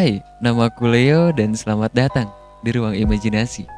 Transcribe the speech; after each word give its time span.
Hai, 0.00 0.16
nama 0.40 0.72
aku 0.72 0.88
Leo 0.88 1.28
dan 1.28 1.52
selamat 1.52 1.92
datang 1.92 2.32
di 2.64 2.72
Ruang 2.72 2.96
Imajinasi. 2.96 3.68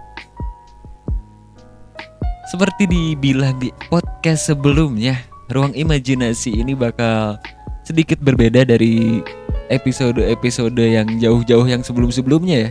Seperti 2.47 2.87
dibilang 2.87 3.59
di 3.59 3.75
podcast 3.91 4.47
sebelumnya, 4.47 5.19
Ruang 5.51 5.75
Imajinasi 5.75 6.63
ini 6.63 6.79
bakal 6.79 7.43
sedikit 7.83 8.23
berbeda 8.23 8.63
dari 8.63 9.19
episode-episode 9.67 10.79
yang 10.79 11.11
jauh-jauh 11.19 11.67
yang 11.67 11.83
sebelum-sebelumnya 11.83 12.71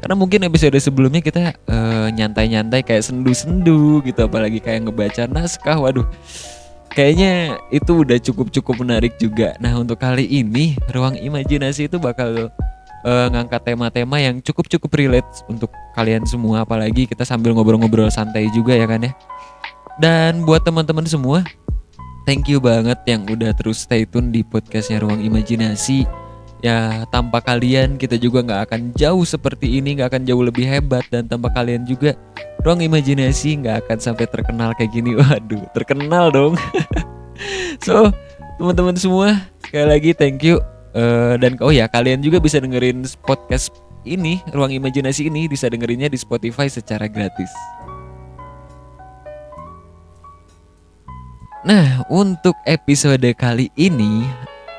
Karena 0.00 0.16
mungkin 0.16 0.48
episode 0.48 0.80
sebelumnya 0.80 1.20
kita 1.20 1.52
eh, 1.52 2.08
nyantai-nyantai 2.16 2.80
kayak 2.80 3.04
sendu-sendu 3.04 4.00
gitu 4.08 4.24
apalagi 4.24 4.56
kayak 4.56 4.88
ngebaca 4.88 5.28
naskah. 5.28 5.76
Waduh. 5.76 6.08
Kayaknya 6.96 7.60
itu 7.68 7.92
udah 7.92 8.16
cukup-cukup 8.24 8.80
menarik 8.80 9.20
juga. 9.20 9.52
Nah, 9.60 9.76
untuk 9.76 10.00
kali 10.00 10.24
ini 10.24 10.80
ruang 10.96 11.20
imajinasi 11.20 11.92
itu 11.92 12.00
bakal 12.00 12.48
eh, 13.06 13.26
ngangkat 13.30 13.62
tema-tema 13.62 14.18
yang 14.18 14.42
cukup-cukup 14.42 14.90
relate 14.98 15.30
untuk 15.46 15.70
kalian 15.94 16.26
semua 16.26 16.66
apalagi 16.66 17.06
kita 17.06 17.22
sambil 17.22 17.54
ngobrol-ngobrol 17.54 18.10
santai 18.10 18.50
juga 18.50 18.74
ya 18.74 18.90
kan 18.90 19.06
ya. 19.06 19.12
Dan 19.96 20.44
buat 20.44 20.60
teman-teman 20.66 21.08
semua, 21.08 21.40
thank 22.28 22.50
you 22.50 22.60
banget 22.60 23.00
yang 23.08 23.24
udah 23.24 23.54
terus 23.56 23.86
stay 23.86 24.04
tune 24.04 24.28
di 24.34 24.44
podcastnya 24.44 25.00
Ruang 25.00 25.24
Imajinasi. 25.24 26.04
Ya 26.64 27.04
tanpa 27.12 27.40
kalian 27.40 27.96
kita 27.96 28.18
juga 28.18 28.42
nggak 28.42 28.60
akan 28.68 28.80
jauh 28.92 29.24
seperti 29.24 29.78
ini, 29.80 29.96
nggak 29.96 30.12
akan 30.12 30.22
jauh 30.26 30.42
lebih 30.44 30.66
hebat 30.68 31.06
dan 31.08 31.30
tanpa 31.30 31.48
kalian 31.54 31.86
juga 31.88 32.12
Ruang 32.60 32.84
Imajinasi 32.84 33.62
nggak 33.64 33.86
akan 33.86 33.98
sampai 34.02 34.26
terkenal 34.28 34.76
kayak 34.76 34.92
gini. 34.92 35.16
Waduh, 35.20 35.64
terkenal 35.72 36.28
dong. 36.28 36.60
so 37.86 38.12
teman-teman 38.56 38.96
semua 38.96 39.36
sekali 39.60 39.86
lagi 39.86 40.10
thank 40.16 40.40
you 40.40 40.60
Eh, 40.96 41.34
dan 41.36 41.60
oh 41.60 41.68
ya 41.68 41.84
kalian 41.92 42.24
juga 42.24 42.40
bisa 42.40 42.56
dengerin 42.56 43.04
podcast 43.20 43.68
ini 44.08 44.40
Ruang 44.48 44.72
Imajinasi 44.72 45.28
ini 45.28 45.44
bisa 45.44 45.68
dengerinnya 45.68 46.08
di 46.08 46.16
Spotify 46.16 46.72
secara 46.72 47.04
gratis. 47.04 47.52
Nah, 51.68 52.00
untuk 52.08 52.56
episode 52.64 53.28
kali 53.36 53.68
ini 53.76 54.24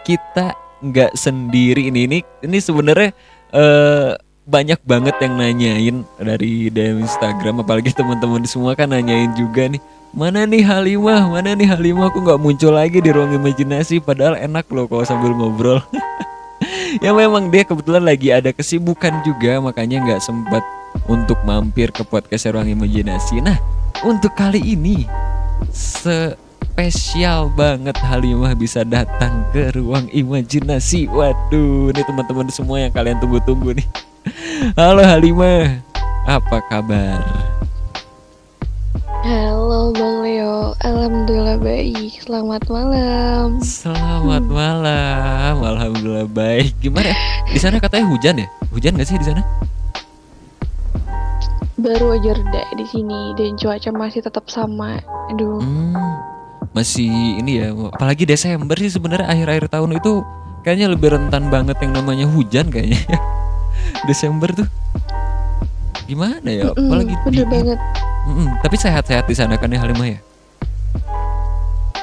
kita 0.02 0.58
nggak 0.82 1.14
sendiri 1.14 1.94
ini 1.94 2.10
ini 2.10 2.20
ini 2.42 2.58
sebenarnya 2.58 3.14
eh 3.54 4.18
banyak 4.48 4.80
banget 4.88 5.20
yang 5.20 5.34
nanyain 5.36 5.98
dari 6.16 6.72
DM 6.72 7.04
Instagram 7.04 7.62
apalagi 7.62 7.92
teman-teman 7.92 8.48
semua 8.48 8.74
kan 8.74 8.88
nanyain 8.88 9.36
juga 9.36 9.68
nih 9.68 9.84
mana 10.16 10.48
nih 10.48 10.64
Halimah? 10.64 11.28
Mana 11.28 11.56
nih 11.58 11.68
Halimah? 11.68 12.12
Aku 12.12 12.24
nggak 12.24 12.40
muncul 12.40 12.72
lagi 12.72 13.04
di 13.04 13.10
ruang 13.12 13.34
imajinasi 13.36 14.00
padahal 14.00 14.40
enak 14.40 14.68
loh 14.72 14.88
kalau 14.88 15.04
sambil 15.04 15.34
ngobrol. 15.36 15.82
Ya 17.04 17.12
memang 17.14 17.52
dia 17.52 17.68
kebetulan 17.68 18.02
lagi 18.02 18.32
ada 18.32 18.50
kesibukan 18.50 19.22
juga 19.22 19.60
makanya 19.62 20.02
nggak 20.02 20.24
sempat 20.24 20.64
untuk 21.06 21.38
mampir 21.44 21.94
ke 21.94 22.02
podcast 22.02 22.50
ruang 22.50 22.66
imajinasi. 22.66 23.44
Nah 23.44 23.60
untuk 24.02 24.34
kali 24.34 24.64
ini 24.64 25.06
spesial 25.70 27.54
banget 27.54 27.94
Halimah 28.02 28.56
bisa 28.58 28.82
datang 28.88 29.46
ke 29.52 29.70
ruang 29.76 30.10
imajinasi. 30.10 31.12
Waduh 31.12 31.94
ini 31.94 32.02
teman-teman 32.02 32.48
semua 32.50 32.82
yang 32.82 32.94
kalian 32.96 33.20
tunggu-tunggu 33.22 33.78
nih. 33.78 33.88
Halo 34.80 35.04
Halimah 35.04 35.84
apa 36.26 36.58
kabar? 36.72 37.22
Halo 39.22 39.57
Bang 39.94 40.20
Leo, 40.20 40.76
Alhamdulillah 40.84 41.58
baik. 41.60 42.20
Selamat 42.20 42.64
malam. 42.68 43.60
Selamat 43.64 44.44
malam, 44.44 45.56
alhamdulillah 45.64 46.28
baik. 46.28 46.76
Gimana? 46.84 47.16
Di 47.48 47.60
sana 47.60 47.80
katanya 47.80 48.06
hujan 48.12 48.44
ya? 48.44 48.48
Hujan 48.74 49.00
gak 49.00 49.08
sih 49.08 49.16
di 49.16 49.28
sana? 49.28 49.42
Baru 51.78 52.12
aja 52.12 52.34
reda 52.34 52.64
di 52.74 52.86
sini 52.90 53.38
dan 53.38 53.56
cuaca 53.56 53.90
masih 53.94 54.26
tetap 54.26 54.50
sama. 54.50 54.98
Aduh, 55.32 55.62
Hmm, 55.62 55.94
masih 56.74 57.08
ini 57.40 57.62
ya. 57.62 57.72
Apalagi 57.72 58.26
Desember 58.26 58.76
sih 58.76 58.90
sebenarnya 58.90 59.30
akhir-akhir 59.30 59.70
tahun 59.72 60.02
itu 60.02 60.26
kayaknya 60.66 60.88
lebih 60.92 61.16
rentan 61.16 61.48
banget 61.54 61.78
yang 61.80 61.94
namanya 61.96 62.26
hujan 62.28 62.68
kayaknya. 62.68 63.00
Desember 64.10 64.52
tuh 64.52 64.68
gimana 66.10 66.50
ya? 66.50 66.74
Apalagi 66.74 67.14
bener 67.24 67.46
dingin. 67.46 67.50
banget. 67.52 67.80
Mm-mm, 68.28 68.60
Tapi 68.60 68.76
sehat-sehat 68.76 69.24
di 69.24 69.36
sana 69.40 69.56
kan 69.56 69.72
ya 69.72 69.80
Halimah 69.80 70.08
ya? 70.12 70.20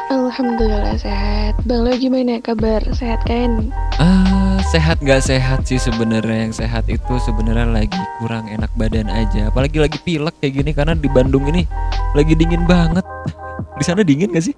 Alhamdulillah 0.08 0.96
sehat. 0.96 1.54
Bang 1.68 1.84
Leo 1.84 2.00
gimana 2.00 2.40
kabar? 2.40 2.80
Sehat 2.96 3.20
kan? 3.28 3.70
Ah, 4.00 4.56
sehat 4.72 4.98
nggak 5.04 5.20
sehat 5.20 5.68
sih 5.68 5.76
sebenarnya 5.76 6.48
yang 6.48 6.54
sehat 6.54 6.88
itu 6.88 7.14
sebenarnya 7.22 7.68
lagi 7.68 8.00
kurang 8.18 8.48
enak 8.48 8.72
badan 8.74 9.06
aja. 9.12 9.52
Apalagi 9.52 9.78
lagi 9.78 10.00
pilek 10.00 10.34
kayak 10.40 10.64
gini 10.64 10.70
karena 10.72 10.96
di 10.96 11.06
Bandung 11.12 11.44
ini 11.52 11.68
lagi 12.16 12.32
dingin 12.32 12.64
banget. 12.64 13.04
Di 13.78 13.84
sana 13.84 14.06
dingin 14.06 14.30
gak 14.30 14.44
sih? 14.48 14.54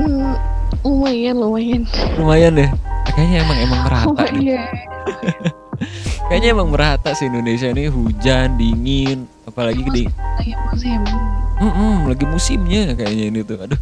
Hmm, 0.00 0.36
lumayan, 0.80 1.36
lumayan. 1.36 1.82
Lumayan 2.16 2.52
deh. 2.56 2.70
Kayaknya 3.12 3.36
emang 3.44 3.58
emang 3.60 3.80
merata 3.84 4.24
nih. 4.32 4.56
Lumayan. 4.56 5.52
Kayaknya 6.28 6.48
emang 6.52 6.68
merata 6.68 7.16
sih 7.16 7.24
Indonesia 7.24 7.72
ini 7.72 7.88
hujan, 7.88 8.60
dingin, 8.60 9.24
apalagi 9.48 9.80
di 9.88 10.04
Kayak 10.36 10.60
musim. 10.68 11.00
Mm-mm, 11.58 12.04
lagi 12.04 12.24
musimnya 12.28 12.92
kayaknya 12.92 13.24
ini 13.32 13.40
tuh. 13.40 13.56
Aduh. 13.64 13.80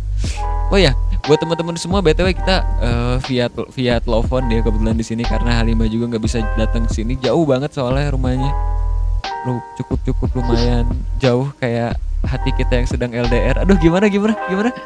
Oh 0.70 0.78
ya, 0.78 0.94
buat 1.26 1.42
teman-teman 1.42 1.74
semua 1.74 1.98
btw 1.98 2.30
kita 2.30 2.62
eh, 2.78 3.16
via 3.26 3.50
via 3.50 3.98
telepon 3.98 4.46
ya 4.46 4.62
kebetulan 4.62 4.94
di 4.94 5.02
sini 5.02 5.26
karena 5.26 5.58
Halimah 5.58 5.90
juga 5.90 6.14
nggak 6.14 6.22
bisa 6.22 6.38
datang 6.54 6.86
ke 6.86 6.94
sini 6.94 7.18
jauh 7.18 7.42
banget 7.42 7.74
soalnya 7.74 8.14
rumahnya. 8.14 8.54
Lu 9.42 9.58
cukup 9.82 9.98
cukup 10.06 10.30
lumayan 10.38 10.86
jauh 11.18 11.50
kayak 11.58 11.98
hati 12.22 12.54
kita 12.54 12.78
yang 12.78 12.86
sedang 12.86 13.10
LDR. 13.10 13.58
Aduh 13.66 13.74
gimana 13.74 14.06
gimana 14.06 14.38
gimana? 14.46 14.70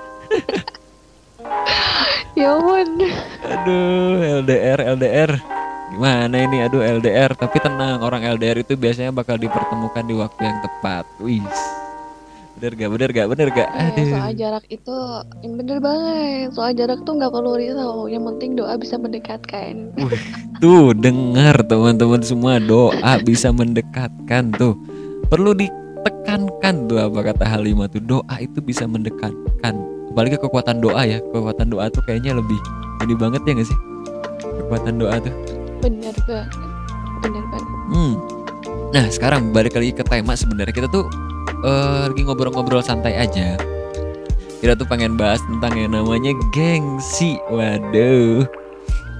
Ya 2.38 2.56
ampun. 2.56 3.04
Aduh 3.44 4.16
LDR 4.40 4.80
LDR. 4.96 5.59
Gimana 5.90 6.36
ini? 6.38 6.62
Aduh 6.62 6.80
LDR. 6.80 7.34
Tapi 7.34 7.56
tenang 7.58 8.00
orang 8.00 8.22
LDR 8.22 8.62
itu 8.62 8.78
biasanya 8.78 9.10
bakal 9.10 9.36
dipertemukan 9.36 10.04
di 10.06 10.14
waktu 10.14 10.40
yang 10.46 10.58
tepat. 10.62 11.04
Wih. 11.18 11.42
Bener 12.60 12.76
gak? 12.76 12.90
Bener 12.92 13.10
gak? 13.16 13.26
Bener 13.32 13.48
gak? 13.56 13.68
Eh, 13.72 13.88
Aduh. 13.88 14.10
soal 14.12 14.32
jarak 14.36 14.64
itu 14.68 14.96
bener 15.40 15.78
banget. 15.80 16.52
Soal 16.52 16.76
jarak 16.76 17.00
tuh 17.08 17.16
nggak 17.16 17.32
perlu 17.32 17.56
risau. 17.56 18.04
Yang 18.04 18.24
penting 18.34 18.50
doa 18.52 18.76
bisa 18.76 19.00
mendekatkan. 19.00 19.72
Wih, 19.96 20.22
tuh 20.60 20.92
dengar 20.92 21.56
teman-teman 21.64 22.20
semua 22.20 22.60
doa 22.60 23.12
bisa 23.24 23.48
mendekatkan 23.48 24.52
tuh. 24.60 24.76
Perlu 25.32 25.56
ditekankan 25.56 26.84
tuh 26.84 27.00
apa 27.00 27.32
kata 27.32 27.48
Halimah 27.48 27.88
tuh 27.88 28.04
doa 28.04 28.34
itu 28.36 28.60
bisa 28.60 28.84
mendekatkan. 28.84 29.74
Apalagi 30.12 30.36
kekuatan 30.36 30.84
doa 30.84 31.00
ya. 31.08 31.16
Kekuatan 31.32 31.72
doa 31.72 31.88
tuh 31.88 32.04
kayaknya 32.04 32.36
lebih 32.36 32.60
ini 33.00 33.16
banget 33.16 33.40
ya 33.48 33.56
gak 33.56 33.68
sih? 33.72 33.78
Kekuatan 34.60 35.00
doa 35.00 35.16
tuh. 35.16 35.59
Bener 35.80 36.14
banget. 36.28 36.70
Bener 37.24 37.44
banget. 37.48 37.76
Hmm. 37.92 38.14
Nah 38.90 39.04
sekarang 39.08 39.54
balik 39.54 39.76
lagi 39.76 39.92
ke 39.94 40.04
tema 40.04 40.36
sebenarnya 40.36 40.74
kita 40.74 40.88
tuh 40.92 41.08
eh, 41.64 42.04
lagi 42.08 42.22
ngobrol-ngobrol 42.24 42.84
santai 42.84 43.16
aja. 43.16 43.56
Kita 44.60 44.76
tuh 44.76 44.84
pengen 44.84 45.16
bahas 45.16 45.40
tentang 45.48 45.72
yang 45.72 45.96
namanya 45.96 46.36
gengsi. 46.52 47.40
Waduh. 47.48 48.44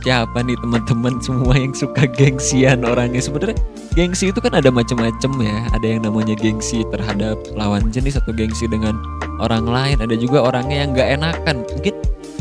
Siapa 0.01 0.41
nih 0.41 0.57
teman-teman 0.65 1.21
semua 1.21 1.53
yang 1.61 1.77
suka 1.77 2.09
gengsian 2.09 2.89
orangnya 2.89 3.21
sebenarnya 3.21 3.57
gengsi 3.93 4.33
itu 4.33 4.41
kan 4.41 4.57
ada 4.57 4.73
macam-macam 4.73 5.33
ya. 5.45 5.57
Ada 5.77 5.87
yang 5.97 6.01
namanya 6.09 6.37
gengsi 6.37 6.85
terhadap 6.89 7.37
lawan 7.57 7.93
jenis 7.93 8.17
atau 8.17 8.33
gengsi 8.33 8.65
dengan 8.69 8.97
orang 9.41 9.69
lain. 9.69 10.01
Ada 10.01 10.17
juga 10.17 10.45
orangnya 10.45 10.85
yang 10.85 10.91
nggak 10.97 11.09
enakan. 11.21 11.57
Mungkin 11.77 11.95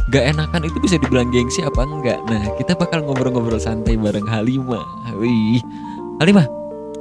nggak 0.09 0.25
enakan 0.33 0.65
itu 0.65 0.77
bisa 0.81 0.97
dibilang 0.97 1.29
gengsi 1.29 1.61
apa 1.61 1.85
enggak? 1.85 2.17
Nah 2.25 2.49
kita 2.57 2.73
bakal 2.73 3.05
ngobrol-ngobrol 3.05 3.61
santai 3.61 3.93
bareng 3.93 4.25
Halimah. 4.25 4.81
Wih, 5.21 5.61
Halimah, 6.17 6.49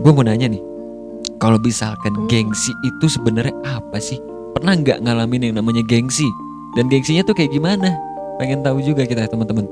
gue 0.05 0.13
mau 0.13 0.21
nanya 0.21 0.53
nih. 0.53 0.61
Kalau 1.41 1.57
misalkan 1.57 2.13
Hmm. 2.13 2.29
gengsi 2.29 2.75
itu 2.85 3.07
sebenarnya 3.09 3.55
apa 3.65 3.97
sih? 3.97 4.21
Pernah 4.53 4.77
nggak 4.77 5.01
ngalamin 5.07 5.49
yang 5.51 5.57
namanya 5.57 5.81
gengsi? 5.87 6.27
Dan 6.77 6.93
gengsinya 6.93 7.25
tuh 7.25 7.33
kayak 7.33 7.55
gimana? 7.55 7.97
Pengen 8.37 8.61
tahu 8.61 8.85
juga 8.85 9.09
kita 9.09 9.25
teman-teman. 9.25 9.65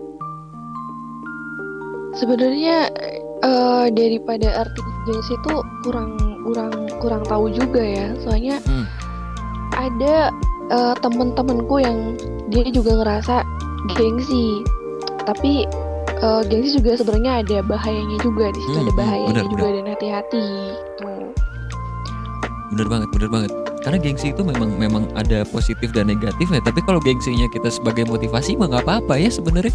Sebenarnya 2.16 2.88
eh, 3.44 3.86
daripada 3.92 4.64
arti 4.64 4.80
gengsi 5.04 5.36
itu 5.36 5.54
kurang 5.84 6.16
kurang 6.40 6.72
kurang 7.02 7.22
tahu 7.28 7.52
juga 7.52 7.84
ya. 7.84 8.16
Soalnya 8.24 8.56
Hmm. 8.64 8.86
ada 9.76 10.32
eh, 10.66 10.94
temen-temenku 10.98 11.76
yang 11.78 12.16
dia 12.50 12.66
juga 12.70 12.92
ngerasa 13.02 13.42
gengsi. 13.94 14.62
Tapi 15.26 15.66
eh, 16.22 16.42
gengsi 16.46 16.78
juga 16.78 16.98
sebenarnya 16.98 17.42
ada 17.44 17.58
bahayanya 17.66 18.18
juga 18.22 18.50
di 18.54 18.60
situ 18.62 18.76
Hmm, 18.76 18.84
ada 18.86 18.92
hmm, 18.92 19.00
bahayanya 19.00 19.42
benar, 19.42 19.52
juga 19.52 19.66
dan 19.74 19.86
hati-hati. 19.90 20.46
Tuh. 20.98 21.26
Bener 22.74 22.86
banget, 22.90 23.08
bener 23.14 23.30
banget. 23.30 23.50
Karena 23.86 23.98
gengsi 24.02 24.34
itu 24.34 24.42
memang 24.42 24.74
memang 24.74 25.06
ada 25.14 25.46
positif 25.46 25.94
dan 25.94 26.10
negatifnya. 26.10 26.58
Tapi 26.58 26.82
kalau 26.82 26.98
gengsinya 26.98 27.46
kita 27.54 27.70
sebagai 27.70 28.02
motivasi 28.10 28.58
mah 28.58 28.66
nggak 28.66 28.84
apa-apa 28.86 29.14
ya 29.18 29.30
sebenarnya. 29.30 29.74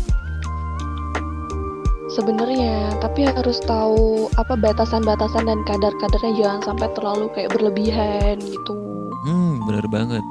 sebenarnya 2.11 2.91
tapi 2.99 3.23
harus 3.23 3.63
tahu 3.63 4.27
apa 4.35 4.59
batasan-batasan 4.59 5.47
dan 5.47 5.63
kadar-kadarnya 5.63 6.33
jangan 6.35 6.59
sampai 6.59 6.91
terlalu 6.91 7.31
kayak 7.31 7.55
berlebihan 7.55 8.35
gitu 8.43 8.75
Hmm, 9.21 9.61
bener 9.69 9.85
banget. 9.87 10.25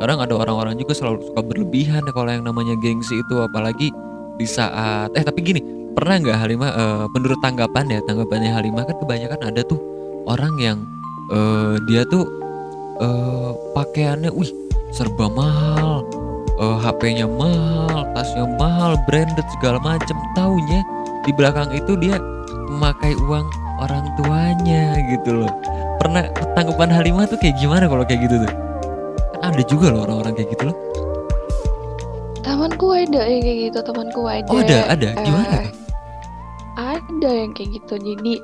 Kadang 0.00 0.18
ada 0.20 0.34
orang-orang 0.36 0.76
juga 0.76 0.92
selalu 0.92 1.24
suka 1.30 1.40
berlebihan 1.40 2.04
kalau 2.12 2.30
yang 2.30 2.44
namanya 2.44 2.76
gengsi 2.78 3.18
itu, 3.18 3.34
apalagi 3.40 3.88
di 4.36 4.46
saat 4.48 5.12
eh 5.12 5.24
tapi 5.24 5.40
gini, 5.44 5.60
pernah 5.92 6.18
nggak 6.18 6.38
Halimah 6.38 6.70
eh, 6.72 7.04
menurut 7.12 7.38
tanggapan 7.44 7.84
ya 7.88 8.00
tanggapannya 8.08 8.50
Halimah 8.52 8.84
kan 8.88 8.96
kebanyakan 9.00 9.40
ada 9.52 9.60
tuh 9.64 9.80
orang 10.26 10.54
yang 10.56 10.78
eh, 11.32 11.76
dia 11.88 12.02
tuh 12.08 12.24
eh, 13.00 13.50
pakaiannya, 13.76 14.30
wih 14.32 14.50
serba 14.92 15.28
mahal, 15.32 16.04
eh, 16.60 16.76
HP-nya 16.84 17.26
mahal, 17.28 18.04
tasnya 18.12 18.44
mahal, 18.60 18.96
branded 19.08 19.46
segala 19.58 19.80
macem. 19.80 20.16
Taunya 20.36 20.80
di 21.24 21.32
belakang 21.32 21.70
itu 21.72 21.96
dia 22.00 22.18
memakai 22.72 23.12
uang 23.28 23.46
orang 23.80 24.04
tuanya 24.20 24.96
gitu 25.12 25.44
loh. 25.44 25.52
Pernah 26.00 26.28
tanggapan 26.56 26.90
Halimah 26.90 27.24
tuh 27.30 27.38
kayak 27.38 27.56
gimana 27.60 27.86
kalau 27.86 28.02
kayak 28.02 28.26
gitu 28.26 28.42
tuh? 28.42 28.52
Ada 29.42 29.62
juga 29.66 29.90
loh 29.90 30.06
orang-orang 30.06 30.32
kayak 30.34 30.50
gitu 30.52 30.64
loh. 30.70 30.76
temanku 32.42 32.90
ada 32.90 33.22
yang 33.22 33.40
kayak 33.40 33.58
gitu 33.70 33.78
temanku 33.82 34.20
ada 34.24 34.50
Oh 34.50 34.58
ada, 34.58 34.78
ada. 34.88 35.08
Gimana? 35.16 35.56
eh, 35.56 35.66
tuh? 35.66 35.74
ada 36.74 37.30
yang 37.30 37.50
kayak 37.52 37.70
gitu 37.76 37.94
jadi 37.98 38.34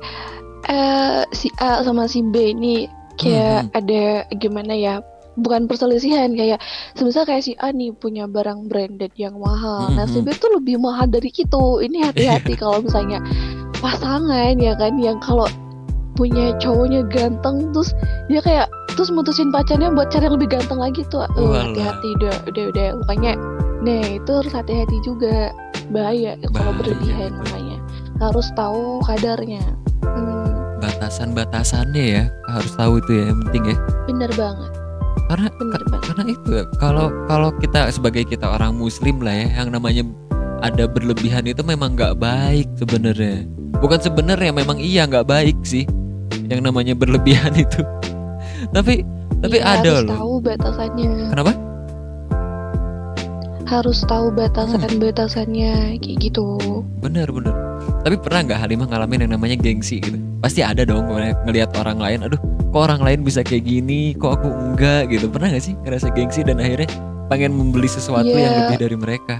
eh 0.69 1.21
si 1.31 1.47
A 1.59 1.81
sama 1.81 2.05
si 2.05 2.19
B 2.21 2.51
ini 2.51 2.87
kayak 3.15 3.67
Hmm, 3.67 3.75
ada 3.75 4.03
gimana 4.39 4.71
ya 4.71 4.93
bukan 5.35 5.67
perselisihan 5.67 6.31
kayak 6.31 6.59
semisal 6.95 7.23
kayak 7.23 7.43
si 7.43 7.55
A 7.59 7.71
nih 7.71 7.91
punya 7.91 8.27
barang 8.27 8.67
branded 8.67 9.11
yang 9.15 9.35
mahal 9.35 9.87
Hmm, 9.87 9.95
nah 9.95 10.05
si 10.05 10.19
hmm. 10.19 10.27
B 10.27 10.35
tuh 10.35 10.51
lebih 10.55 10.79
mahal 10.79 11.07
dari 11.07 11.27
itu 11.27 11.63
ini 11.79 12.03
hati-hati 12.03 12.55
kalau 12.61 12.79
misalnya 12.79 13.19
pasangan 13.75 14.55
ya 14.55 14.75
kan 14.75 14.95
yang 14.95 15.19
kalau 15.19 15.47
punya 16.19 16.51
cowoknya 16.59 17.07
ganteng 17.07 17.71
terus 17.71 17.95
dia 18.27 18.43
kayak 18.43 18.67
terus 18.99 19.15
mutusin 19.15 19.47
pacarnya 19.55 19.87
buat 19.95 20.11
cari 20.11 20.27
yang 20.27 20.35
lebih 20.35 20.59
ganteng 20.59 20.75
lagi 20.75 21.07
tuh. 21.07 21.23
Eh, 21.23 21.47
hati-hati 21.55 22.07
udah 22.19 22.35
udah 22.51 22.63
udah. 22.75 22.87
Makanya 23.07 23.33
nah 23.79 24.03
itu 24.19 24.31
harus 24.35 24.51
hati-hati 24.51 24.97
juga. 25.07 25.55
Bahaya 25.89 26.35
kalau 26.51 26.75
berlebihan 26.75 27.39
makanya 27.39 27.79
harus 28.19 28.51
tahu 28.53 28.99
kadarnya. 29.07 29.63
Hmm, 30.03 30.83
Batasan-batasannya 30.83 32.03
ya 32.03 32.23
harus 32.51 32.75
tahu 32.75 32.99
itu 32.99 33.23
ya 33.23 33.23
yang 33.31 33.39
penting 33.47 33.63
ya. 33.71 33.77
bener 34.11 34.31
banget. 34.35 34.71
Karena 35.31 35.47
bener 35.55 35.81
banget. 35.87 36.05
karena 36.11 36.23
itu 36.27 36.49
ya, 36.51 36.63
kalau 36.77 37.07
kalau 37.25 37.49
kita 37.57 37.89
sebagai 37.89 38.27
kita 38.27 38.45
orang 38.45 38.75
muslim 38.75 39.23
lah 39.23 39.33
ya 39.33 39.63
yang 39.63 39.71
namanya 39.71 40.03
ada 40.59 40.85
berlebihan 40.85 41.47
itu 41.47 41.63
memang 41.63 41.95
nggak 41.95 42.19
baik 42.19 42.67
sebenarnya. 42.75 43.47
Bukan 43.79 43.97
sebenarnya 44.03 44.51
memang 44.51 44.77
iya 44.77 45.07
nggak 45.07 45.25
baik 45.25 45.57
sih 45.63 45.87
yang 46.49 46.61
namanya 46.61 46.93
berlebihan 46.93 47.53
itu. 47.55 47.81
tapi 48.75 49.05
tapi 49.39 49.55
Iya, 49.55 49.65
ada 49.71 49.89
harus 49.93 50.03
loh. 50.03 50.15
tahu 50.17 50.33
batasannya 50.41 51.11
Kenapa? 51.29 51.53
harus 53.63 54.01
tahu 54.01 54.33
batasan-batasannya 54.33 56.01
kayak 56.01 56.17
gitu 56.19 56.57
Bener 56.99 57.29
bener. 57.29 57.53
Tapi 58.01 58.17
pernah 58.17 58.41
nggak 58.43 58.59
Halimah 58.59 58.87
ngalamin 58.89 59.19
yang 59.23 59.33
namanya 59.37 59.53
gengsi 59.55 60.01
gitu? 60.01 60.17
Pasti 60.41 60.65
ada 60.65 60.81
dong 60.81 61.05
ng- 61.05 61.37
ngelihat 61.45 61.77
orang 61.77 62.01
lain. 62.01 62.25
Aduh, 62.25 62.39
kok 62.65 62.81
orang 62.81 62.97
lain 62.99 63.21
bisa 63.21 63.39
kayak 63.39 63.63
gini, 63.63 64.15
kok 64.15 64.39
aku 64.39 64.49
enggak 64.49 65.13
gitu. 65.13 65.29
Pernah 65.29 65.53
nggak 65.53 65.63
sih 65.63 65.77
ngerasa 65.77 66.09
gengsi 66.11 66.41
dan 66.41 66.57
akhirnya 66.57 66.89
pengen 67.27 67.53
membeli 67.53 67.85
sesuatu 67.85 68.25
yang 68.25 68.51
Iya. 68.51 68.59
lebih 68.65 68.77
dari 68.79 68.97
mereka? 68.97 69.35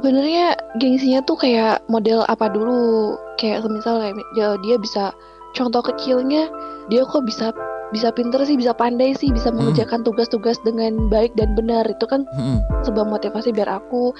Sebenarnya 0.00 0.56
gengsinya 0.80 1.20
tuh 1.28 1.36
kayak 1.36 1.84
model 1.92 2.24
apa 2.24 2.48
dulu 2.48 3.12
kayak 3.36 3.60
semisal 3.60 4.00
kayak 4.00 4.16
dia, 4.32 4.56
dia 4.64 4.76
bisa 4.80 5.12
contoh 5.52 5.84
kecilnya 5.84 6.48
dia 6.88 7.04
kok 7.04 7.28
bisa 7.28 7.52
bisa 7.90 8.08
pinter 8.14 8.38
sih 8.46 8.54
bisa 8.54 8.70
pandai 8.70 9.12
sih 9.12 9.28
bisa 9.28 9.50
Hmm. 9.50 9.60
mengerjakan 9.60 10.00
tugas-tugas 10.00 10.56
dengan 10.64 11.10
baik 11.10 11.34
dan 11.34 11.52
benar 11.52 11.84
itu 11.84 12.06
kan 12.06 12.22
Mm-mm. 12.32 12.62
sebuah 12.80 13.02
motivasi 13.04 13.52
biar 13.52 13.66
aku 13.66 14.14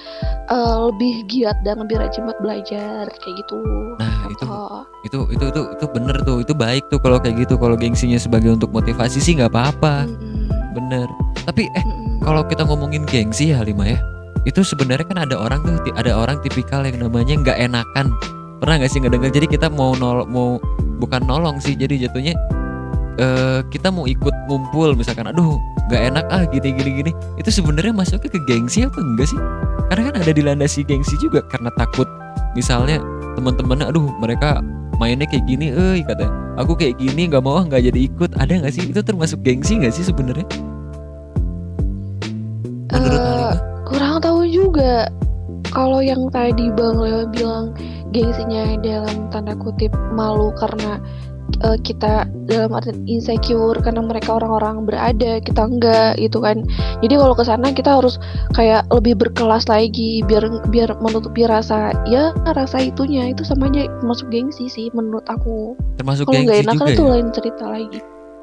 eh, 0.51 0.77
lebih 0.91 1.25
giat 1.25 1.55
dan 1.65 1.81
lebih 1.81 1.97
rajin 1.97 2.27
buat 2.27 2.37
belajar 2.43 3.09
kayak 3.09 3.35
gitu 3.41 3.57
Nah, 3.97 4.27
itu 4.27 4.45
itu 5.07 5.17
itu 5.33 5.43
itu 5.49 5.61
itu 5.71 5.85
bener 5.87 6.19
tuh, 6.21 6.43
itu 6.43 6.53
baik 6.53 6.83
tuh 6.91 6.99
kalau 6.99 7.17
kayak 7.17 7.47
gitu. 7.47 7.55
Kalau 7.55 7.73
gengsinya 7.73 8.19
sebagai 8.19 8.51
untuk 8.51 8.69
motivasi 8.69 9.17
sih 9.17 9.39
nggak 9.39 9.49
apa-apa, 9.49 10.03
Mm-mm. 10.05 10.51
bener. 10.75 11.07
Tapi 11.47 11.71
eh 11.71 11.85
Mm-mm. 11.85 12.19
kalau 12.19 12.43
kita 12.43 12.67
ngomongin 12.67 13.07
gengsi 13.07 13.55
ya 13.55 13.63
Halimah 13.63 13.87
ya, 13.87 13.99
itu 14.45 14.65
sebenarnya 14.65 15.05
kan 15.05 15.19
ada 15.21 15.35
orang 15.37 15.61
tuh, 15.61 15.93
ada 15.93 16.17
orang 16.17 16.41
tipikal 16.41 16.81
yang 16.81 16.97
namanya 16.97 17.37
nggak 17.37 17.57
enakan. 17.61 18.09
Pernah 18.61 18.75
nggak 18.81 18.91
sih 18.93 18.99
ngedenger? 19.01 19.31
Jadi 19.33 19.47
kita 19.49 19.67
mau 19.69 19.93
nol 19.97 20.25
mau 20.29 20.57
bukan 21.01 21.21
nolong 21.25 21.57
sih, 21.61 21.73
jadi 21.77 22.09
jatuhnya 22.09 22.33
eh 23.19 23.59
kita 23.69 23.91
mau 23.91 24.07
ikut 24.07 24.33
ngumpul 24.49 24.97
misalkan, 24.97 25.29
aduh 25.29 25.59
nggak 25.89 26.01
enak 26.13 26.25
ah 26.31 26.43
gini 26.49 26.73
gini 26.73 26.91
gini. 27.05 27.11
Itu 27.37 27.53
sebenarnya 27.53 27.93
masuknya 27.93 28.29
ke 28.33 28.39
gengsi 28.49 28.85
apa 28.85 28.97
enggak 28.97 29.27
sih? 29.29 29.39
Karena 29.91 30.01
kan 30.09 30.15
ada 30.23 30.31
dilandasi 30.31 30.87
gengsi 30.87 31.19
juga 31.19 31.43
karena 31.51 31.69
takut 31.77 32.07
misalnya 32.55 33.01
teman-temannya, 33.35 33.91
aduh 33.91 34.09
mereka 34.21 34.63
mainnya 34.97 35.25
kayak 35.25 35.45
gini, 35.49 35.73
eh 35.73 36.05
kata 36.05 36.29
aku 36.61 36.77
kayak 36.77 37.01
gini 37.01 37.29
nggak 37.29 37.41
mau 37.41 37.61
ah 37.61 37.65
nggak 37.65 37.81
jadi 37.93 37.99
ikut. 38.09 38.37
Ada 38.37 38.61
nggak 38.61 38.73
sih? 38.73 38.83
Itu 38.89 39.01
termasuk 39.01 39.41
gengsi 39.41 39.81
nggak 39.81 39.93
sih 39.93 40.05
sebenarnya? 40.05 40.45
Juga 44.81 45.13
kalau 45.71 46.01
yang 46.01 46.25
tadi 46.33 46.73
Bang 46.73 46.97
Leo 46.97 47.29
bilang 47.29 47.77
gengsinya 48.11 48.81
dalam 48.81 49.29
tanda 49.29 49.53
kutip 49.53 49.93
malu 50.17 50.49
karena 50.57 50.97
eh, 51.61 51.77
kita 51.85 52.25
dalam 52.49 52.73
arti 52.73 52.91
insecure 53.05 53.77
karena 53.79 54.01
mereka 54.01 54.41
orang-orang 54.41 54.89
berada 54.89 55.37
kita 55.39 55.61
enggak 55.61 56.17
gitu 56.17 56.41
kan 56.41 56.65
jadi 57.05 57.13
kalau 57.13 57.37
ke 57.37 57.45
sana 57.45 57.69
kita 57.71 58.01
harus 58.01 58.17
kayak 58.57 58.83
lebih 58.89 59.21
berkelas 59.21 59.69
lagi 59.69 60.25
biar 60.25 60.49
biar 60.73 60.97
menutupi 60.97 61.45
rasa 61.45 61.93
ya 62.09 62.33
rasa 62.57 62.81
itunya 62.81 63.29
itu 63.29 63.45
sama 63.45 63.69
aja 63.69 63.85
masuk 64.01 64.33
gengsi 64.33 64.65
sih 64.65 64.89
menurut 64.97 65.23
aku 65.29 65.77
termasuk 66.01 66.25
kalau 66.25 66.41
gengsi 66.41 66.65
enak 66.65 66.73
juga 66.73 66.83
kan 66.83 66.91
itu 66.97 67.03
ya? 67.05 67.11
lain 67.13 67.27
cerita 67.29 67.65
lagi 67.69 67.99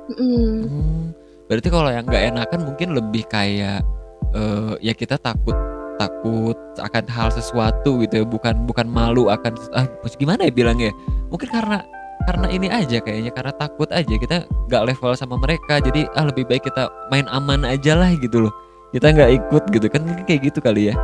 Mm-mm. 0.08 0.48
Hmm, 0.64 1.04
berarti 1.50 1.68
kalau 1.68 1.90
yang 1.92 2.08
nggak 2.08 2.24
enakan 2.32 2.60
mungkin 2.64 2.88
lebih 2.96 3.28
kayak 3.28 3.84
eh, 4.32 4.74
ya 4.80 4.96
kita 4.96 5.20
takut 5.20 5.67
takut 5.98 6.56
akan 6.78 7.04
hal 7.10 7.28
sesuatu 7.34 8.00
gitu 8.00 8.22
ya 8.22 8.24
bukan 8.24 8.64
bukan 8.64 8.86
malu 8.86 9.28
akan 9.28 9.58
ah 9.74 9.86
gimana 10.16 10.46
ya 10.46 10.52
bilangnya 10.54 10.94
mungkin 11.28 11.50
karena 11.50 11.82
karena 12.28 12.46
ini 12.52 12.68
aja 12.68 13.00
kayaknya 13.00 13.32
karena 13.32 13.52
takut 13.56 13.88
aja 13.88 14.14
kita 14.20 14.44
nggak 14.68 14.82
level 14.92 15.12
sama 15.16 15.40
mereka 15.40 15.80
jadi 15.80 16.04
ah 16.12 16.28
lebih 16.28 16.44
baik 16.44 16.68
kita 16.68 16.92
main 17.08 17.24
aman 17.32 17.64
aja 17.64 17.96
lah 17.96 18.12
gitu 18.20 18.48
loh. 18.48 18.52
Kita 18.92 19.12
nggak 19.12 19.30
ikut 19.36 19.62
gitu 19.72 19.86
kan 19.88 20.04
mungkin 20.04 20.24
kayak 20.24 20.52
gitu 20.52 20.60
kali 20.60 20.92
ya. 20.92 20.94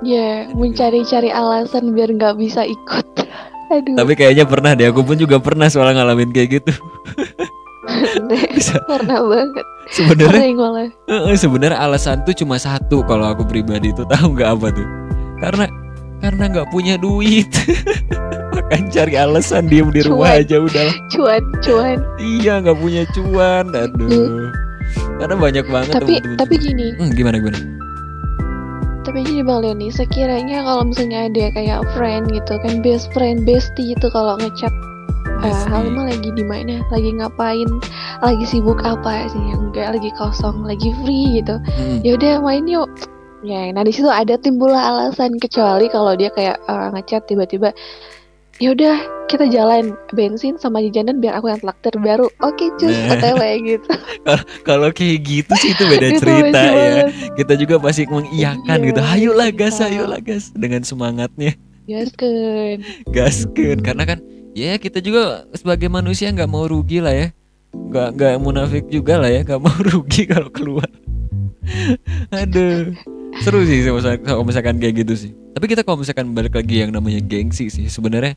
Ya, 0.00 0.48
mencari-cari 0.56 1.28
alasan 1.28 1.92
biar 1.92 2.08
nggak 2.12 2.40
bisa 2.40 2.64
ikut. 2.64 3.04
Aduh, 3.70 3.94
tapi 3.94 4.18
kayaknya 4.18 4.44
pernah 4.50 4.74
deh 4.74 4.90
aku 4.90 5.06
pun 5.06 5.14
juga 5.14 5.38
pernah 5.38 5.70
soalnya 5.70 6.02
ngalamin 6.02 6.34
kayak 6.34 6.58
gitu 6.58 6.74
bisa. 8.54 8.76
pernah 8.84 9.20
banget. 9.24 9.64
sebenarnya 9.90 10.44
sebenarnya 11.34 11.78
alasan 11.80 12.20
tuh 12.22 12.36
cuma 12.36 12.56
satu 12.56 13.00
kalau 13.04 13.32
aku 13.32 13.42
pribadi 13.42 13.90
tuh 13.90 14.04
tahu 14.06 14.36
nggak 14.36 14.50
apa 14.52 14.68
tuh? 14.70 14.88
Karena 15.40 15.64
karena 16.20 16.44
nggak 16.52 16.68
punya 16.68 16.94
duit. 16.96 17.48
Makan 18.50 18.90
cari 18.90 19.14
alasan 19.16 19.66
diem 19.66 19.88
di 19.88 20.02
rumah 20.04 20.34
Cuan. 20.36 20.42
aja 20.44 20.56
udah 20.60 20.88
Cuan, 21.08 21.42
cuan. 21.62 21.98
iya 22.18 22.58
nggak 22.58 22.76
punya 22.76 23.02
cuan 23.14 23.66
aduh. 23.72 24.50
Karena 25.16 25.34
banyak 25.38 25.64
banget 25.70 25.92
Tapi 25.94 26.14
teman-teman 26.18 26.36
tapi 26.36 26.54
juga. 26.56 26.64
gini, 26.66 26.86
Hmm, 26.98 27.10
gimana 27.14 27.36
gimana? 27.38 27.58
Tapi 29.00 29.18
gini 29.24 29.40
Bang 29.40 29.64
Leoni, 29.64 29.88
sekiranya 29.88 30.60
kalau 30.60 30.84
misalnya 30.84 31.26
ada 31.26 31.44
kayak 31.56 31.80
friend 31.96 32.28
gitu 32.30 32.54
kan, 32.60 32.84
best 32.84 33.08
friend, 33.10 33.48
bestie 33.48 33.96
itu 33.96 34.06
kalau 34.12 34.36
ngechat 34.36 34.70
Ah, 35.40 35.48
Pasti. 35.48 35.68
Halimah 35.68 36.04
lagi 36.06 36.30
di 36.30 36.44
mana? 36.44 36.84
Lagi 36.88 37.10
ngapain? 37.16 37.68
Lagi 38.20 38.44
sibuk 38.44 38.80
apa 38.82 39.24
sih? 39.26 39.40
Enggak, 39.50 39.96
lagi 39.96 40.10
kosong, 40.14 40.62
lagi 40.62 40.92
free 41.00 41.40
gitu. 41.40 41.56
Mm-mm. 41.56 42.04
Ya 42.04 42.12
udah 42.14 42.34
main 42.40 42.68
yuk. 42.68 42.88
Ya, 43.40 43.72
nah 43.72 43.80
di 43.80 43.88
situ 43.88 44.04
ada 44.04 44.36
timbullah 44.36 44.84
alasan 44.84 45.40
kecuali 45.40 45.88
kalau 45.88 46.12
dia 46.12 46.28
kayak 46.28 46.60
eh, 46.60 46.88
ngechat 46.92 47.24
tiba-tiba 47.24 47.72
ya 48.60 48.76
udah 48.76 49.00
kita 49.24 49.48
jalan 49.48 49.96
bensin 50.12 50.60
sama 50.60 50.84
jajanan 50.84 51.16
biar 51.16 51.40
aku 51.40 51.48
yang 51.48 51.56
traktir 51.56 51.96
baru 51.96 52.28
oke 52.44 52.60
cus 52.76 52.92
Nah. 52.92 53.16
otw 53.16 53.40
gitu 53.64 53.88
kalau 54.68 54.92
kayak 54.92 55.24
gitu 55.24 55.48
sih 55.56 55.72
itu 55.72 55.84
beda 55.88 56.06
Itu 56.12 56.20
cerita 56.20 56.60
lucu 56.60 56.76
ya 56.76 57.02
kita 57.40 57.52
juga 57.56 57.74
pasti 57.80 58.04
mengiyakan 58.04 58.76
Iya, 58.76 58.88
gitu 58.92 59.00
ayolah 59.00 59.48
gas 59.56 59.80
ayolah 59.80 60.20
gas 60.20 60.52
dengan 60.52 60.84
semangatnya 60.84 61.56
gaskeun 61.88 62.84
gaskeun 63.08 63.80
karena 63.80 64.04
kan 64.04 64.18
ya 64.54 64.76
kita 64.76 64.98
juga 64.98 65.46
sebagai 65.54 65.86
manusia 65.86 66.30
nggak 66.30 66.50
mau 66.50 66.66
rugi 66.66 66.98
lah 67.02 67.14
ya. 67.14 67.28
Nggak 67.70 68.08
nggak 68.18 68.34
munafik 68.42 68.84
juga 68.90 69.20
lah 69.22 69.30
ya. 69.30 69.40
Nggak 69.46 69.60
mau 69.62 69.76
rugi 69.94 70.22
kalau 70.26 70.50
keluar. 70.50 70.88
Aduh. 72.34 72.94
Seru 73.46 73.62
sih 73.62 73.86
kalau 74.26 74.42
misalkan, 74.42 74.82
kayak 74.82 75.06
gitu 75.06 75.14
sih. 75.14 75.30
Tapi 75.54 75.70
kita 75.70 75.86
kalau 75.86 76.02
misalkan 76.02 76.34
balik 76.34 76.58
lagi 76.58 76.82
yang 76.82 76.90
namanya 76.90 77.22
gengsi 77.22 77.70
sih 77.70 77.86
sebenarnya 77.86 78.34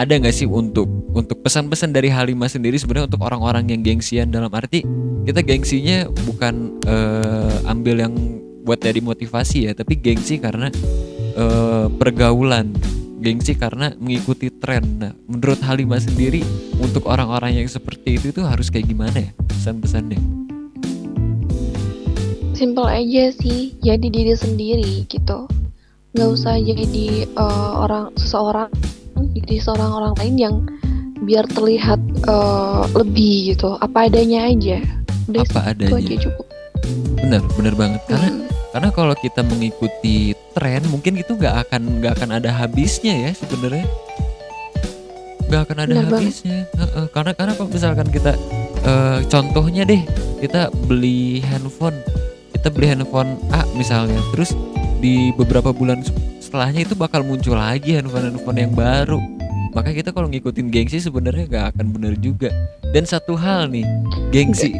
ada 0.00 0.16
nggak 0.16 0.32
sih 0.32 0.48
untuk 0.48 0.88
untuk 1.12 1.44
pesan-pesan 1.44 1.92
dari 1.92 2.08
Halimah 2.08 2.48
sendiri 2.48 2.80
sebenarnya 2.80 3.12
untuk 3.12 3.20
orang-orang 3.20 3.68
yang 3.68 3.84
gengsian? 3.84 4.32
Dalam 4.32 4.48
arti 4.48 4.80
kita 5.28 5.44
gengsinya 5.44 6.08
bukan 6.24 6.80
eh, 6.88 7.68
ambil 7.68 8.00
yang 8.00 8.14
buat 8.64 8.80
dari 8.80 9.00
motivasi 9.04 9.68
ya 9.68 9.72
tapi 9.76 9.96
gengsi 9.96 10.40
karena 10.40 10.72
eh, 11.36 11.86
pergaulan 12.00 12.72
gengsi 13.20 13.52
karena 13.54 13.92
mengikuti 14.00 14.48
tren 14.48 14.82
nah 14.98 15.12
menurut 15.28 15.60
Halimah 15.60 16.00
sendiri 16.00 16.40
untuk 16.80 17.04
orang-orang 17.06 17.60
yang 17.60 17.68
seperti 17.68 18.16
itu 18.16 18.32
tuh 18.32 18.48
harus 18.48 18.72
kayak 18.72 18.88
gimana 18.88 19.28
ya 19.28 19.30
pesan-pesannya 19.46 20.18
Simple 22.50 22.84
aja 22.84 23.32
sih, 23.32 23.72
jadi 23.80 24.04
diri 24.12 24.36
sendiri 24.36 25.08
gitu. 25.08 25.48
Nggak 26.12 26.28
usah 26.28 26.60
jadi 26.60 27.24
eh, 27.24 27.70
orang 27.72 28.12
seseorang, 28.20 28.68
jadi 29.32 29.56
seorang 29.64 29.90
orang 29.96 30.14
lain 30.20 30.36
yang 30.36 30.54
biar 31.24 31.48
terlihat 31.48 31.96
eh, 32.20 32.82
lebih 32.92 33.56
gitu. 33.56 33.80
Apa 33.80 34.12
adanya 34.12 34.44
aja. 34.44 34.76
Udah 35.32 35.40
Apa 35.48 35.72
itu 35.72 35.88
adanya. 35.88 36.04
aja 36.04 36.14
cukup. 36.28 36.46
bener 37.20 37.40
bener 37.56 37.74
banget 37.76 38.00
karena 38.08 38.28
Mm. 38.28 38.49
Karena 38.70 38.88
kalau 38.90 39.14
kita 39.14 39.42
mengikuti 39.42 40.32
tren 40.52 40.82
mungkin 40.86 41.18
itu 41.18 41.34
nggak 41.34 41.68
akan 41.68 41.82
nggak 41.98 42.12
akan 42.18 42.30
ada 42.38 42.50
habisnya 42.50 43.14
ya 43.14 43.30
sebenarnya. 43.34 43.86
Nggak 45.50 45.60
akan 45.66 45.76
ada 45.82 45.92
Bener 45.92 46.06
banget. 46.06 46.22
habisnya. 46.22 46.58
Heeh, 46.78 47.06
karena 47.10 47.32
karena 47.34 47.52
kalau 47.58 47.68
misalkan 47.68 48.08
kita 48.08 48.32
eh, 48.82 49.18
contohnya 49.26 49.82
deh 49.82 50.02
kita 50.38 50.70
beli 50.86 51.42
handphone 51.42 51.98
kita 52.54 52.70
beli 52.70 52.86
handphone 52.88 53.36
A 53.50 53.66
misalnya 53.74 54.20
terus 54.30 54.54
di 55.00 55.32
beberapa 55.34 55.72
bulan 55.72 56.04
se- 56.04 56.12
setelahnya 56.38 56.84
itu 56.84 56.94
bakal 56.94 57.24
muncul 57.24 57.56
lagi 57.56 57.96
handphone 57.96 58.30
handphone 58.30 58.58
yang 58.58 58.72
baru. 58.72 59.18
Maka 59.70 59.94
kita 59.94 60.10
kalau 60.10 60.26
ngikutin 60.26 60.66
gengsi 60.66 60.98
sebenarnya 60.98 61.46
nggak 61.46 61.66
akan 61.74 61.86
bener 61.94 62.14
juga. 62.18 62.50
Dan 62.90 63.06
satu 63.06 63.34
hal 63.34 63.70
nih 63.70 63.86
gengsi 64.30 64.74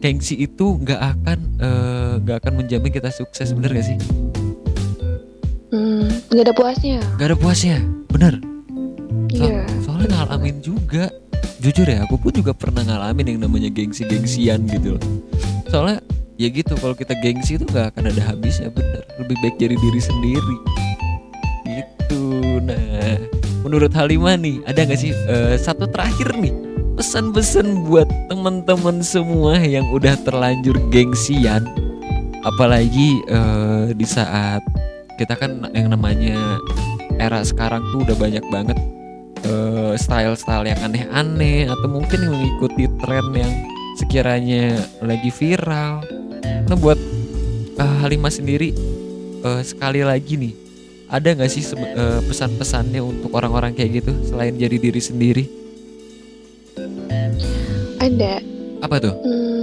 gengsi 0.00 0.32
itu 0.38 0.80
nggak 0.80 0.96
akan 0.96 1.38
eh, 1.60 1.99
nggak 2.20 2.36
akan 2.40 2.52
menjamin 2.56 2.90
kita 2.90 3.08
sukses 3.08 3.50
bener 3.50 3.72
gak 3.72 3.86
sih? 3.86 3.98
Hmm, 5.70 6.10
nggak 6.28 6.44
ada 6.44 6.54
puasnya. 6.54 6.98
nggak 7.16 7.28
ada 7.30 7.38
puasnya 7.38 7.76
bener. 8.10 8.34
So- 9.30 9.46
Iya. 9.46 9.62
soalnya 9.80 10.08
ngalamin 10.16 10.58
juga. 10.60 11.08
Jujur 11.60 11.84
ya 11.84 12.08
aku 12.08 12.16
pun 12.16 12.32
juga 12.32 12.56
pernah 12.56 12.80
ngalamin 12.80 13.36
yang 13.36 13.40
namanya 13.44 13.68
gengsi 13.68 14.04
gengsian 14.04 14.64
gitu 14.64 14.96
loh. 14.96 15.04
Soalnya 15.68 16.00
ya 16.34 16.48
gitu 16.48 16.72
kalau 16.74 16.96
kita 16.96 17.12
gengsi 17.20 17.60
itu 17.60 17.68
nggak 17.68 17.92
akan 17.94 18.08
ada 18.08 18.22
habisnya 18.26 18.72
bener. 18.72 19.04
Lebih 19.20 19.36
baik 19.38 19.56
jadi 19.60 19.76
diri 19.76 20.00
sendiri. 20.00 20.56
Gitu 21.62 22.20
nah. 22.64 23.16
Menurut 23.60 23.92
Halimah 23.92 24.40
nih 24.40 24.64
ada 24.64 24.80
nggak 24.82 24.98
sih 24.98 25.12
eh, 25.12 25.54
satu 25.54 25.84
terakhir 25.84 26.32
nih 26.32 26.52
pesan-pesan 26.96 27.84
buat 27.86 28.08
teman-teman 28.26 29.00
semua 29.00 29.60
yang 29.60 29.84
udah 29.92 30.16
terlanjur 30.20 30.80
gengsian 30.88 31.64
apalagi 32.44 33.20
eh, 33.28 33.84
di 33.92 34.06
saat 34.08 34.64
kita 35.20 35.36
kan 35.36 35.68
yang 35.76 35.92
namanya 35.92 36.60
era 37.20 37.44
sekarang 37.44 37.84
tuh 37.92 38.08
udah 38.08 38.16
banyak 38.16 38.44
banget 38.48 38.78
eh, 39.44 39.92
style-style 40.00 40.68
yang 40.68 40.80
aneh-aneh 40.80 41.68
atau 41.68 41.88
mungkin 41.88 42.24
yang 42.24 42.32
mengikuti 42.32 42.88
tren 43.04 43.26
yang 43.36 43.52
sekiranya 44.00 44.80
lagi 45.04 45.28
viral. 45.28 46.00
Nah 46.40 46.76
buat 46.80 46.96
eh, 47.76 47.94
Halimah 48.00 48.32
sendiri 48.32 48.72
eh, 49.44 49.62
sekali 49.62 50.00
lagi 50.00 50.40
nih 50.40 50.54
ada 51.10 51.34
nggak 51.34 51.50
sih 51.50 51.66
sebe- 51.66 51.92
eh, 51.92 52.20
pesan-pesannya 52.24 53.02
untuk 53.02 53.34
orang-orang 53.34 53.74
kayak 53.76 54.00
gitu 54.00 54.14
selain 54.24 54.56
jadi 54.56 54.78
diri 54.78 55.02
sendiri? 55.02 55.44
Ada. 58.00 58.40
Apa 58.80 58.96
tuh? 58.96 59.12
Hmm, 59.12 59.59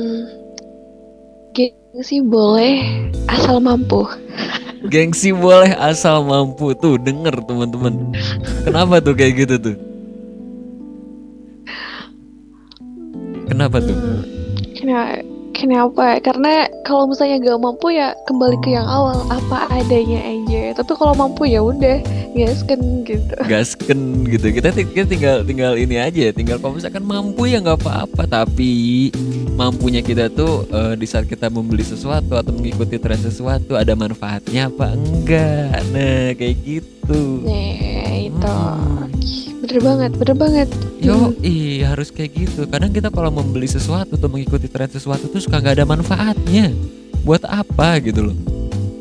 gengsi 1.58 2.22
boleh 2.22 2.78
asal 3.26 3.58
mampu. 3.58 4.06
Gengsi 4.94 5.34
boleh 5.34 5.74
asal 5.74 6.22
mampu 6.22 6.78
tuh 6.78 7.02
denger 7.02 7.34
teman-teman. 7.50 8.14
Kenapa 8.62 9.02
tuh 9.02 9.18
kayak 9.18 9.34
gitu 9.42 9.56
tuh? 9.58 9.78
Kenapa 13.50 13.82
tuh? 13.82 13.98
Kenapa? 14.78 15.27
Kenapa? 15.58 16.22
Karena 16.22 16.70
kalau 16.86 17.10
misalnya 17.10 17.42
gak 17.42 17.58
mampu 17.58 17.90
ya 17.90 18.14
kembali 18.30 18.62
ke 18.62 18.78
yang 18.78 18.86
awal. 18.86 19.26
Apa 19.26 19.66
adanya 19.74 20.22
aja. 20.22 20.78
Tapi 20.78 20.94
kalau 20.94 21.18
mampu 21.18 21.50
ya 21.50 21.66
udah. 21.66 21.98
Gasken 22.38 23.02
gitu. 23.02 23.34
gasken 23.50 24.30
gitu. 24.30 24.54
Kita, 24.54 24.70
kita 24.70 25.04
tinggal 25.10 25.42
tinggal 25.42 25.74
ini 25.74 25.98
aja 25.98 26.30
tinggal 26.30 26.62
kalau 26.62 26.78
misalkan 26.78 27.02
mampu 27.02 27.50
ya 27.50 27.58
nggak 27.58 27.82
apa-apa. 27.82 28.30
Tapi 28.30 29.10
mampunya 29.58 30.06
kita 30.06 30.30
tuh 30.30 30.70
eh, 30.70 30.94
di 30.94 31.10
saat 31.10 31.26
kita 31.26 31.50
membeli 31.50 31.82
sesuatu 31.82 32.38
atau 32.38 32.54
mengikuti 32.54 33.02
tren 33.02 33.18
sesuatu 33.18 33.74
ada 33.74 33.98
manfaatnya 33.98 34.70
apa 34.70 34.94
enggak? 34.94 35.82
Nah 35.90 36.38
kayak 36.38 36.56
gitu 36.62 36.97
Nah 37.08 38.12
itu 38.14 38.36
Hmm. 38.38 39.08
bener 39.58 39.80
banget, 39.80 40.12
bener 40.16 40.36
banget. 40.36 40.68
Yo, 40.98 41.32
iya 41.40 41.92
harus 41.92 42.10
kayak 42.10 42.32
gitu. 42.34 42.66
Kadang 42.66 42.92
kita 42.92 43.08
kalau 43.08 43.30
membeli 43.30 43.66
sesuatu 43.66 44.14
atau 44.14 44.28
mengikuti 44.28 44.68
tren 44.68 44.88
sesuatu 44.88 45.28
tuh 45.28 45.40
suka 45.40 45.58
nggak 45.58 45.76
ada 45.78 45.86
manfaatnya. 45.86 46.72
Buat 47.22 47.44
apa 47.44 48.00
gitu 48.00 48.32
loh? 48.32 48.36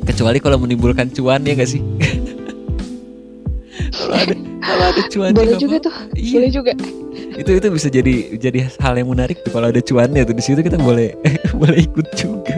Kecuali 0.02 0.38
kalau 0.38 0.56
menimbulkan 0.56 1.10
cuan 1.10 1.42
ya 1.42 1.54
gak 1.54 1.66
sih? 1.68 1.82
kalau 3.92 4.14
ada 4.14 4.34
kalau 4.60 4.84
ada 4.86 5.02
cuannya 5.06 5.36
Boleh 5.36 5.54
juga 5.58 5.76
tuh, 5.78 5.94
Iya, 6.14 6.32
boleh 6.32 6.50
juga. 6.50 6.72
itu 7.36 7.50
itu 7.52 7.66
bisa 7.68 7.88
jadi 7.88 8.14
jadi 8.36 8.58
hal 8.76 8.94
yang 8.96 9.08
menarik 9.08 9.36
tuh 9.44 9.52
kalau 9.52 9.68
ada 9.68 9.78
cuannya 9.78 10.25
tuh 10.25 10.32
di 10.32 10.42
situ 10.42 10.60
kita 10.60 10.78
boleh 10.78 11.12
boleh 11.60 11.78
ikut 11.84 12.06
juga. 12.14 12.56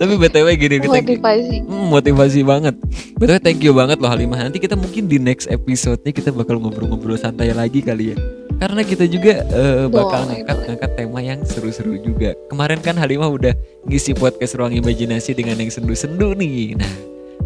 Tapi 0.00 0.16
btw 0.16 0.48
gini 0.56 0.76
kita 0.80 0.96
Motivasi. 0.96 1.56
Hmm, 1.68 1.92
motivasi 1.92 2.40
banget. 2.40 2.72
Betul 3.20 3.36
thank 3.44 3.60
you 3.60 3.76
banget 3.76 4.00
loh 4.00 4.08
Halimah. 4.08 4.48
Nanti 4.48 4.56
kita 4.56 4.72
mungkin 4.72 5.12
di 5.12 5.20
next 5.20 5.44
episode 5.52 6.00
nya 6.08 6.16
kita 6.16 6.32
bakal 6.32 6.56
ngobrol-ngobrol 6.56 7.20
santai 7.20 7.52
lagi 7.52 7.84
kali 7.84 8.16
ya. 8.16 8.18
Karena 8.56 8.80
kita 8.80 9.04
juga 9.04 9.44
eh, 9.44 9.92
bakal 9.92 10.24
Boleh, 10.24 10.40
ngangkat 10.40 10.56
boleh. 10.56 10.66
ngangkat 10.72 10.90
tema 10.96 11.20
yang 11.20 11.40
seru-seru 11.44 12.00
juga. 12.00 12.32
Kemarin 12.48 12.80
kan 12.80 12.96
Halimah 12.96 13.28
udah 13.28 13.52
ngisi 13.84 14.16
podcast 14.16 14.56
ruang 14.56 14.72
imajinasi 14.72 15.36
dengan 15.36 15.60
yang 15.60 15.68
sendu-sendu 15.68 16.32
nih. 16.32 16.80
Nah, 16.80 16.92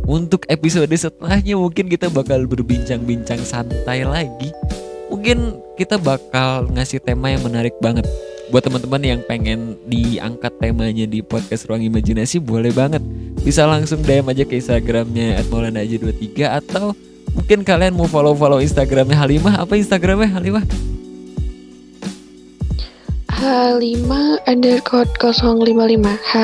untuk 0.07 0.47
episode 0.47 0.95
setelahnya 0.95 1.59
mungkin 1.59 1.91
kita 1.91 2.07
bakal 2.07 2.47
berbincang-bincang 2.47 3.43
santai 3.43 4.07
lagi. 4.07 4.55
Mungkin 5.11 5.59
kita 5.75 5.99
bakal 5.99 6.71
ngasih 6.71 7.03
tema 7.03 7.35
yang 7.35 7.43
menarik 7.43 7.75
banget 7.83 8.07
buat 8.53 8.65
teman-teman 8.65 9.03
yang 9.03 9.21
pengen 9.25 9.77
diangkat 9.89 10.53
temanya 10.61 11.07
di 11.09 11.25
podcast 11.25 11.65
Ruang 11.69 11.81
Imajinasi 11.81 12.41
boleh 12.41 12.73
banget. 12.75 13.01
Bisa 13.41 13.65
langsung 13.65 14.05
DM 14.05 14.29
aja 14.29 14.45
ke 14.45 14.61
Instagramnya 14.61 15.41
@maulana23 15.49 16.49
atau 16.65 16.93
mungkin 17.33 17.65
kalian 17.65 17.97
mau 17.97 18.09
follow-follow 18.09 18.61
Instagramnya 18.61 19.17
Halimah. 19.17 19.65
Apa 19.65 19.77
Instagramnya 19.77 20.33
Halimah? 20.37 20.65
H5 23.35 24.09
underscore 24.49 25.09
055 25.21 26.01
H 26.33 26.35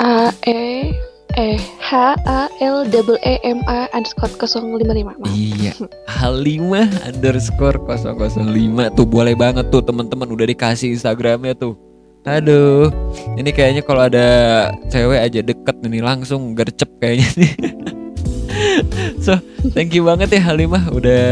A 0.00 0.32
E 0.48 0.92
eh 1.36 1.56
H 1.80 1.90
A 2.24 2.48
L 2.60 2.84
double 2.88 3.20
E 3.24 3.36
M 3.44 3.60
A 3.68 3.88
underscore 3.92 4.32
055 4.40 5.20
Maaf. 5.20 5.36
Halimah 6.08 6.88
underscore 7.08 7.78
005 7.84 8.96
tuh 8.96 9.06
boleh 9.06 9.34
banget 9.36 9.68
tuh 9.68 9.82
teman-teman 9.82 10.28
udah 10.30 10.46
dikasih 10.46 10.94
Instagramnya 10.94 11.56
tuh 11.56 11.74
Aduh, 12.22 12.86
ini 13.34 13.50
kayaknya 13.50 13.82
kalau 13.82 14.06
ada 14.06 14.26
cewek 14.86 15.18
aja 15.18 15.42
deket 15.42 15.74
nih 15.82 15.98
langsung 15.98 16.54
gercep 16.54 16.86
kayaknya 17.02 17.26
nih. 17.34 17.52
so, 19.26 19.34
thank 19.74 19.90
you 19.90 20.06
banget 20.06 20.38
ya 20.38 20.40
Halimah 20.46 20.86
udah 20.94 21.24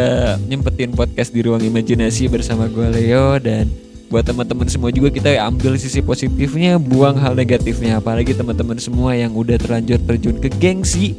nyempetin 0.50 0.90
podcast 0.90 1.30
di 1.30 1.46
ruang 1.46 1.62
imajinasi 1.62 2.26
bersama 2.26 2.66
gue 2.66 2.90
Leo 2.90 3.38
dan 3.38 3.70
buat 4.10 4.26
teman-teman 4.26 4.66
semua 4.66 4.90
juga 4.90 5.14
kita 5.14 5.38
ambil 5.46 5.78
sisi 5.78 6.02
positifnya, 6.02 6.82
buang 6.82 7.14
hal 7.22 7.38
negatifnya. 7.38 8.02
Apalagi 8.02 8.34
teman-teman 8.34 8.74
semua 8.82 9.14
yang 9.14 9.30
udah 9.38 9.62
terlanjur 9.62 10.02
terjun 10.02 10.42
ke 10.42 10.50
gengsi, 10.58 11.14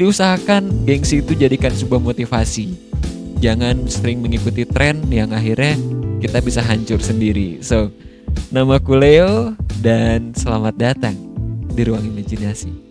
diusahakan 0.00 0.88
gengsi 0.88 1.20
itu 1.20 1.36
jadikan 1.36 1.70
sebuah 1.70 2.00
motivasi. 2.00 2.72
Jangan 3.44 3.84
sering 3.84 4.24
mengikuti 4.24 4.64
tren 4.64 5.04
yang 5.12 5.36
akhirnya 5.36 5.76
kita 6.24 6.40
bisa 6.40 6.64
hancur 6.64 7.00
sendiri. 7.00 7.60
So, 7.60 7.92
namaku 8.48 8.96
Leo 8.96 9.56
dan 9.84 10.32
selamat 10.32 10.74
datang 10.76 11.16
di 11.72 11.82
ruang 11.84 12.04
imajinasi. 12.04 12.89